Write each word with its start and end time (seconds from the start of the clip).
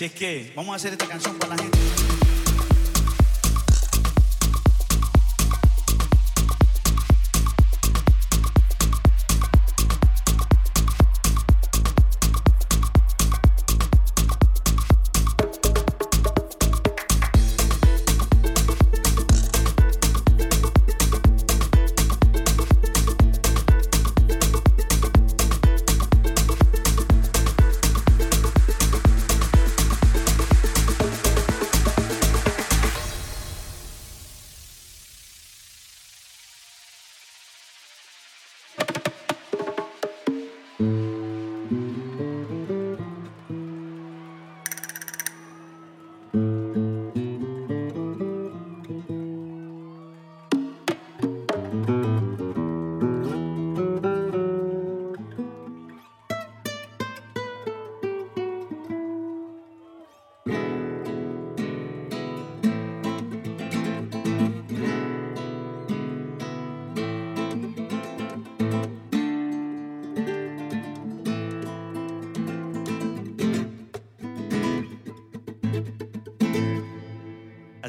Así 0.00 0.06
es 0.06 0.12
que 0.12 0.52
vamos 0.56 0.72
a 0.72 0.76
hacer 0.76 0.92
esta 0.92 1.06
canción 1.06 1.38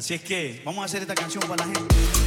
Así 0.02 0.14
es 0.14 0.22
que 0.22 0.60
vamos 0.64 0.82
a 0.82 0.86
hacer 0.86 1.02
esta 1.02 1.14
canción 1.14 1.44
para 1.46 1.64
la 1.64 1.72
gente. 1.72 2.21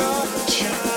Will 0.00 0.89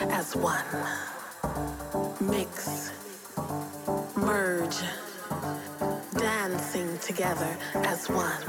as 0.00 0.36
one. 0.36 0.64
Mix. 2.20 2.92
Merge. 4.16 4.78
Dancing 6.16 6.98
together 6.98 7.56
as 7.74 8.08
one. 8.08 8.42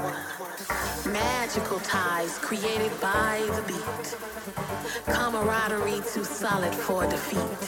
Magical 1.12 1.78
ties 1.80 2.38
created 2.38 2.92
by 3.00 3.40
the 3.54 3.62
beat. 3.62 4.16
Camaraderie 5.14 6.02
too 6.12 6.24
solid 6.24 6.74
for 6.74 7.06
defeat. 7.06 7.60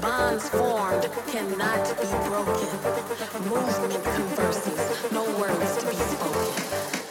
Bonds 0.00 0.48
formed 0.48 1.08
cannot 1.28 1.84
be 2.00 2.08
broken. 2.28 2.68
Movement 3.48 4.04
converses, 4.04 5.12
no 5.12 5.24
words 5.38 5.76
to 5.78 5.86
be 5.86 5.96
spoken. 5.96 7.01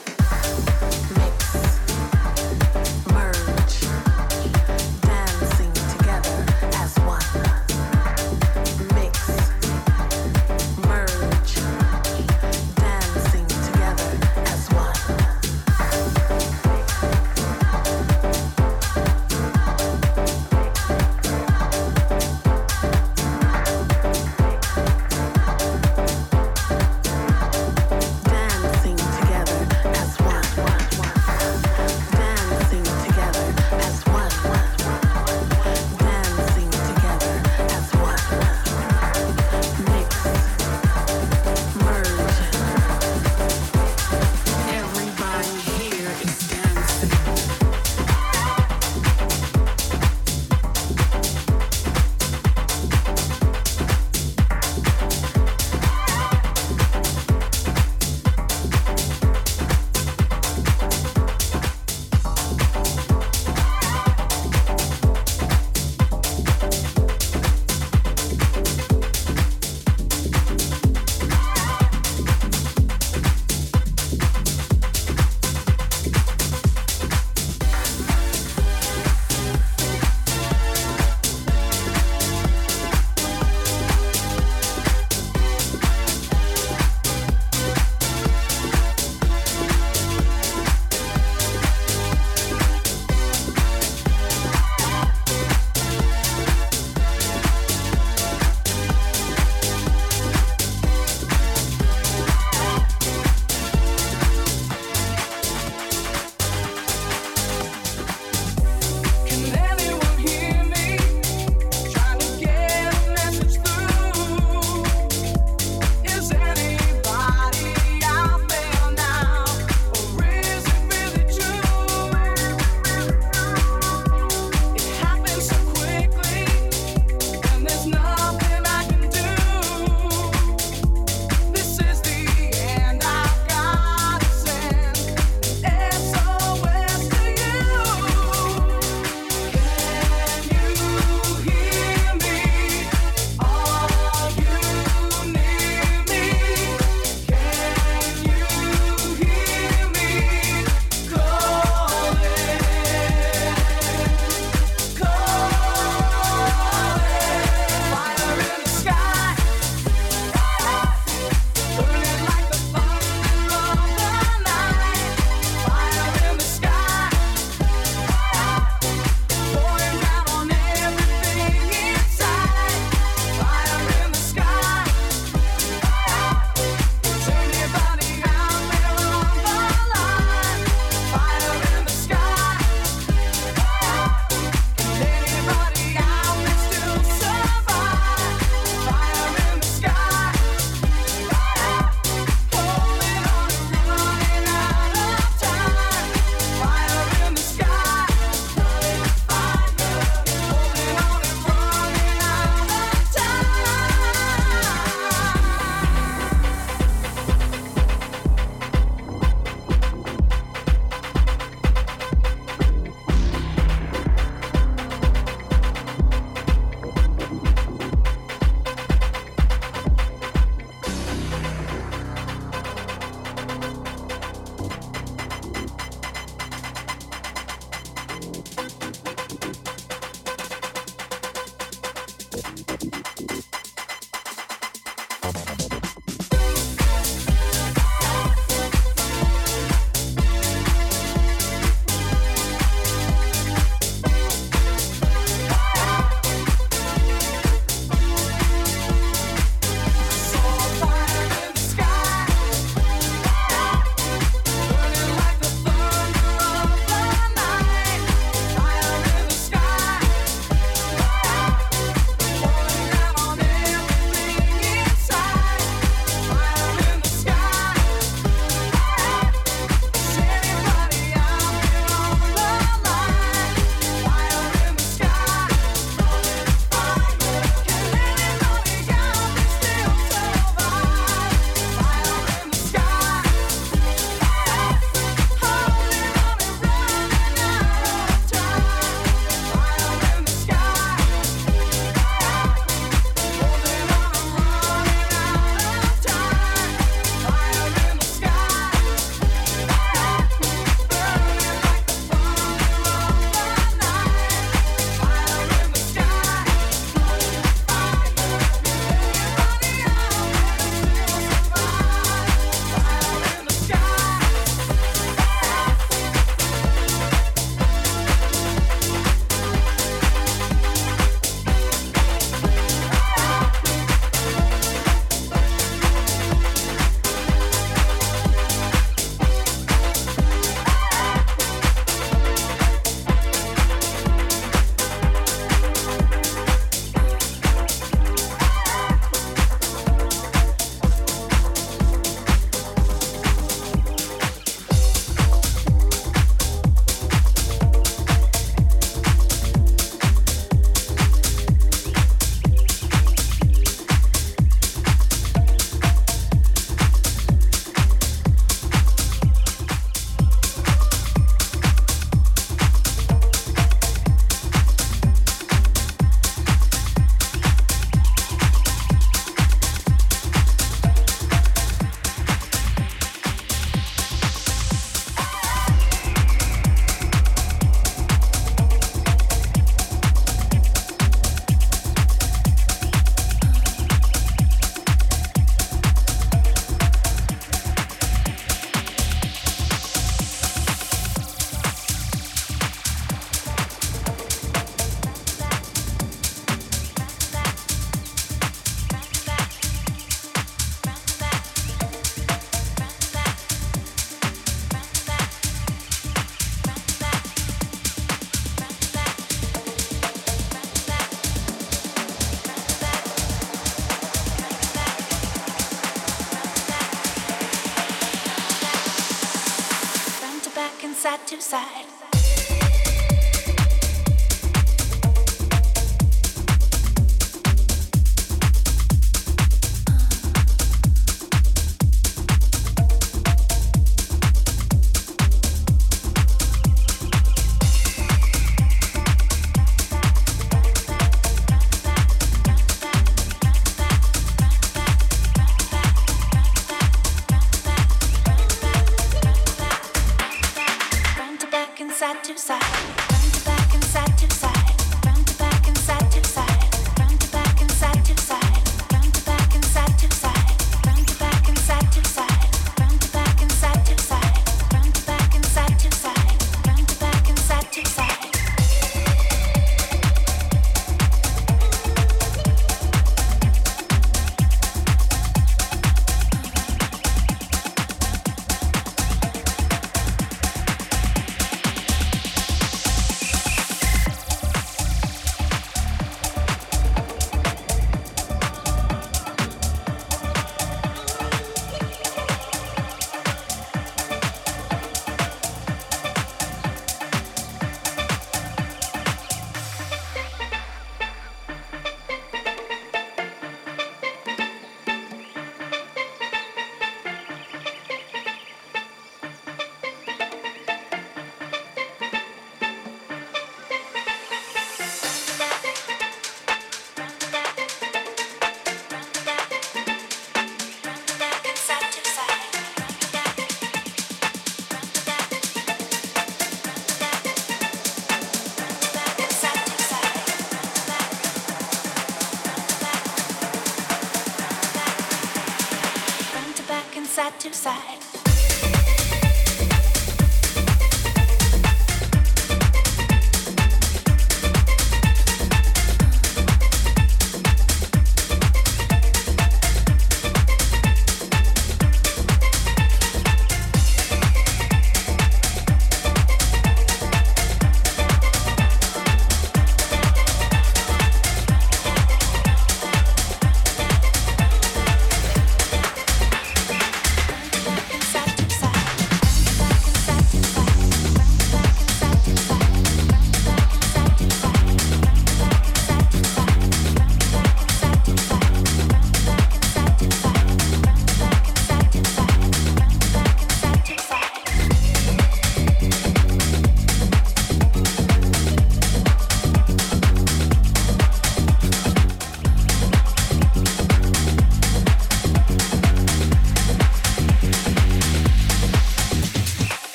side. 537.54 537.91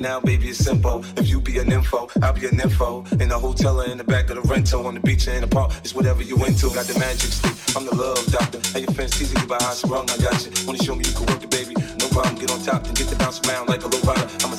Now, 0.00 0.20
baby, 0.20 0.48
it's 0.48 0.58
simple. 0.58 1.04
If 1.16 1.28
you 1.28 1.40
be 1.40 1.58
an 1.58 1.70
info, 1.70 2.08
I'll 2.22 2.32
be 2.32 2.46
an 2.46 2.58
info. 2.58 3.04
In 3.20 3.28
the 3.28 3.38
hotel 3.38 3.80
or 3.80 3.84
in 3.84 3.98
the 3.98 4.04
back 4.04 4.30
of 4.30 4.36
the 4.36 4.42
rental, 4.42 4.86
on 4.86 4.94
the 4.94 5.00
beach 5.00 5.28
or 5.28 5.32
in 5.32 5.42
the 5.42 5.46
park, 5.46 5.72
it's 5.84 5.94
whatever 5.94 6.22
you 6.22 6.36
into. 6.44 6.70
Got 6.70 6.86
the 6.86 6.98
magic 6.98 7.30
stick, 7.30 7.52
I'm 7.76 7.84
the 7.84 7.94
love 7.94 8.24
doctor. 8.32 8.60
Hey, 8.72 8.80
your 8.80 8.92
friends 8.92 9.18
teasing 9.18 9.38
you 9.38 9.44
about 9.44 9.62
how 9.62 9.72
sprung, 9.72 10.08
I 10.10 10.16
got 10.18 10.44
you. 10.44 10.50
Wanna 10.66 10.82
show 10.82 10.94
me 10.94 11.04
you 11.04 11.12
can 11.12 11.26
work 11.26 11.42
it, 11.42 11.50
baby? 11.50 11.74
No 12.00 12.08
problem, 12.08 12.34
get 12.36 12.50
on 12.50 12.60
top 12.62 12.86
and 12.86 12.96
get 12.96 13.08
the 13.08 13.16
bounce 13.16 13.40
around 13.46 13.68
like 13.68 13.82
a 13.84 13.88
low 13.88 14.00
rider. 14.02 14.26
I'm 14.42 14.49